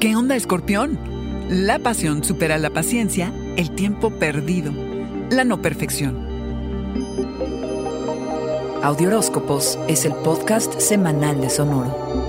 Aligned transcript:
¿Qué 0.00 0.14
onda, 0.14 0.36
escorpión? 0.36 0.98
La 1.48 1.78
pasión 1.78 2.22
supera 2.22 2.58
la 2.58 2.68
paciencia, 2.68 3.32
el 3.56 3.70
tiempo 3.70 4.10
perdido, 4.10 4.70
la 5.30 5.42
no 5.42 5.62
perfección. 5.62 6.18
Audioróscopos 8.82 9.78
es 9.88 10.04
el 10.04 10.12
podcast 10.16 10.78
semanal 10.80 11.40
de 11.40 11.48
Sonoro. 11.48 12.25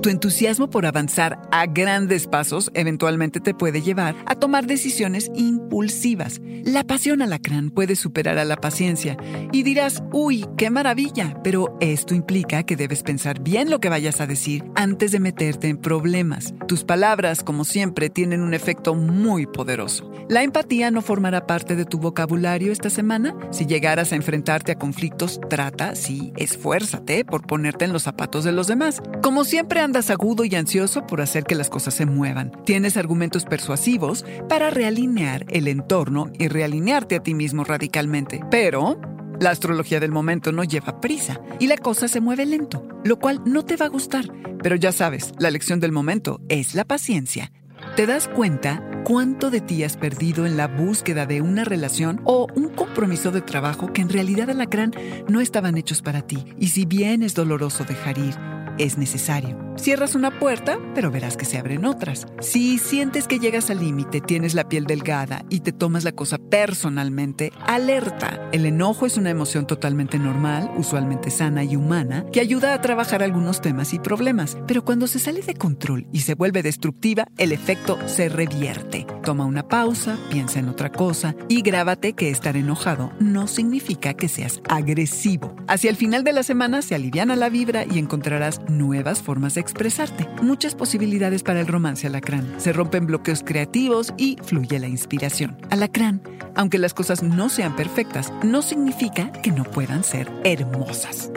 Tu 0.00 0.10
entusiasmo 0.10 0.70
por 0.70 0.86
avanzar 0.86 1.40
a 1.50 1.66
grandes 1.66 2.28
pasos 2.28 2.70
eventualmente 2.74 3.40
te 3.40 3.52
puede 3.52 3.82
llevar 3.82 4.14
a 4.26 4.36
tomar 4.36 4.66
decisiones 4.66 5.28
impulsivas. 5.34 6.40
La 6.64 6.84
pasión 6.84 7.20
alacrán 7.20 7.70
puede 7.70 7.96
superar 7.96 8.38
a 8.38 8.44
la 8.44 8.56
paciencia 8.56 9.16
y 9.50 9.64
dirás, 9.64 10.04
uy, 10.12 10.46
qué 10.56 10.70
maravilla, 10.70 11.34
pero 11.42 11.76
esto 11.80 12.14
implica 12.14 12.62
que 12.62 12.76
debes 12.76 13.02
pensar 13.02 13.40
bien 13.40 13.70
lo 13.70 13.80
que 13.80 13.88
vayas 13.88 14.20
a 14.20 14.28
decir 14.28 14.64
antes 14.76 15.10
de 15.10 15.18
meterte 15.18 15.68
en 15.68 15.78
problemas. 15.78 16.54
Tus 16.68 16.84
palabras, 16.84 17.42
como 17.42 17.64
siempre, 17.64 18.08
tienen 18.08 18.42
un 18.42 18.54
efecto 18.54 18.94
muy 18.94 19.46
poderoso. 19.46 20.12
La 20.28 20.42
empatía 20.44 20.90
no 20.92 21.02
formará 21.02 21.46
parte 21.46 21.74
de 21.74 21.86
tu 21.86 21.98
vocabulario 21.98 22.70
esta 22.70 22.90
semana. 22.90 23.34
Si 23.50 23.66
llegaras 23.66 24.12
a 24.12 24.16
enfrentarte 24.16 24.72
a 24.72 24.78
conflictos, 24.78 25.40
trata, 25.48 25.96
sí, 25.96 26.32
esfuérzate 26.36 27.24
por 27.24 27.46
ponerte 27.46 27.86
en 27.86 27.92
los 27.92 28.02
zapatos 28.04 28.44
de 28.44 28.52
los 28.52 28.66
demás. 28.66 29.00
Como 29.22 29.44
siempre, 29.44 29.80
andas 29.88 30.10
agudo 30.10 30.44
y 30.44 30.54
ansioso 30.54 31.06
por 31.06 31.22
hacer 31.22 31.44
que 31.44 31.54
las 31.54 31.70
cosas 31.70 31.94
se 31.94 32.04
muevan. 32.04 32.52
Tienes 32.66 32.98
argumentos 32.98 33.46
persuasivos 33.46 34.26
para 34.46 34.68
realinear 34.68 35.46
el 35.48 35.66
entorno 35.66 36.30
y 36.38 36.48
realinearte 36.48 37.16
a 37.16 37.22
ti 37.22 37.32
mismo 37.32 37.64
radicalmente. 37.64 38.44
Pero 38.50 39.00
la 39.40 39.48
astrología 39.48 39.98
del 39.98 40.12
momento 40.12 40.52
no 40.52 40.62
lleva 40.62 41.00
prisa 41.00 41.40
y 41.58 41.68
la 41.68 41.78
cosa 41.78 42.06
se 42.06 42.20
mueve 42.20 42.44
lento, 42.44 42.86
lo 43.02 43.18
cual 43.18 43.40
no 43.46 43.64
te 43.64 43.76
va 43.76 43.86
a 43.86 43.88
gustar. 43.88 44.26
Pero 44.62 44.76
ya 44.76 44.92
sabes, 44.92 45.32
la 45.38 45.50
lección 45.50 45.80
del 45.80 45.92
momento 45.92 46.42
es 46.50 46.74
la 46.74 46.84
paciencia. 46.84 47.50
¿Te 47.96 48.04
das 48.04 48.28
cuenta 48.28 48.84
cuánto 49.04 49.48
de 49.48 49.62
ti 49.62 49.84
has 49.84 49.96
perdido 49.96 50.44
en 50.44 50.58
la 50.58 50.68
búsqueda 50.68 51.24
de 51.24 51.40
una 51.40 51.64
relación 51.64 52.20
o 52.24 52.46
un 52.54 52.68
compromiso 52.68 53.30
de 53.30 53.40
trabajo 53.40 53.90
que 53.94 54.02
en 54.02 54.10
realidad 54.10 54.50
alacrán 54.50 54.92
no 55.30 55.40
estaban 55.40 55.78
hechos 55.78 56.02
para 56.02 56.20
ti? 56.20 56.44
Y 56.58 56.68
si 56.68 56.84
bien 56.84 57.22
es 57.22 57.34
doloroso 57.34 57.84
dejar 57.84 58.18
ir, 58.18 58.34
es 58.76 58.98
necesario. 58.98 59.67
Cierras 59.78 60.16
una 60.16 60.36
puerta, 60.40 60.78
pero 60.94 61.10
verás 61.12 61.36
que 61.36 61.44
se 61.44 61.56
abren 61.56 61.84
otras. 61.84 62.26
Si 62.40 62.78
sientes 62.78 63.28
que 63.28 63.38
llegas 63.38 63.70
al 63.70 63.78
límite, 63.78 64.20
tienes 64.20 64.54
la 64.54 64.68
piel 64.68 64.86
delgada 64.86 65.44
y 65.48 65.60
te 65.60 65.72
tomas 65.72 66.02
la 66.02 66.12
cosa 66.12 66.36
personalmente, 66.36 67.52
alerta. 67.64 68.48
El 68.52 68.66
enojo 68.66 69.06
es 69.06 69.16
una 69.16 69.30
emoción 69.30 69.66
totalmente 69.68 70.18
normal, 70.18 70.70
usualmente 70.76 71.30
sana 71.30 71.62
y 71.62 71.76
humana, 71.76 72.26
que 72.32 72.40
ayuda 72.40 72.74
a 72.74 72.80
trabajar 72.80 73.22
algunos 73.22 73.60
temas 73.60 73.94
y 73.94 74.00
problemas. 74.00 74.58
Pero 74.66 74.84
cuando 74.84 75.06
se 75.06 75.20
sale 75.20 75.42
de 75.42 75.54
control 75.54 76.08
y 76.12 76.20
se 76.20 76.34
vuelve 76.34 76.64
destructiva, 76.64 77.28
el 77.38 77.52
efecto 77.52 77.98
se 78.06 78.28
revierte. 78.28 79.06
Toma 79.22 79.44
una 79.44 79.68
pausa, 79.68 80.18
piensa 80.30 80.58
en 80.58 80.68
otra 80.68 80.90
cosa 80.90 81.36
y 81.48 81.62
grábate 81.62 82.14
que 82.14 82.30
estar 82.30 82.56
enojado 82.56 83.12
no 83.20 83.46
significa 83.46 84.14
que 84.14 84.28
seas 84.28 84.60
agresivo. 84.68 85.54
Hacia 85.68 85.90
el 85.90 85.96
final 85.96 86.24
de 86.24 86.32
la 86.32 86.42
semana 86.42 86.82
se 86.82 86.96
aliviana 86.96 87.36
la 87.36 87.48
vibra 87.48 87.84
y 87.88 87.98
encontrarás 87.98 88.60
nuevas 88.68 89.22
formas 89.22 89.54
de 89.54 89.67
expresarte. 89.68 90.26
Muchas 90.42 90.74
posibilidades 90.74 91.42
para 91.42 91.60
el 91.60 91.66
romance 91.66 92.06
alacrán. 92.06 92.58
Se 92.58 92.72
rompen 92.72 93.06
bloqueos 93.06 93.42
creativos 93.44 94.14
y 94.16 94.38
fluye 94.42 94.78
la 94.78 94.88
inspiración. 94.88 95.58
Alacrán, 95.70 96.22
aunque 96.54 96.78
las 96.78 96.94
cosas 96.94 97.22
no 97.22 97.48
sean 97.50 97.76
perfectas, 97.76 98.32
no 98.42 98.62
significa 98.62 99.30
que 99.30 99.52
no 99.52 99.64
puedan 99.64 100.04
ser 100.04 100.32
hermosas. 100.44 101.30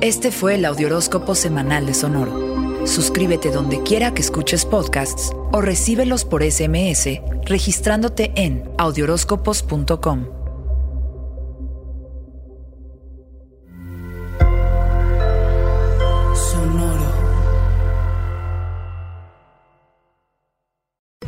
Este 0.00 0.30
fue 0.30 0.54
el 0.54 0.64
Audioróscopo 0.64 1.34
semanal 1.34 1.84
de 1.84 1.92
Sonoro. 1.92 2.86
Suscríbete 2.86 3.50
donde 3.50 3.82
quiera 3.82 4.14
que 4.14 4.22
escuches 4.22 4.64
podcasts 4.64 5.32
o 5.52 5.60
recíbelos 5.60 6.24
por 6.24 6.42
SMS 6.42 7.20
registrándote 7.48 8.32
en 8.36 8.70
audioróscopos.com. 8.78 10.37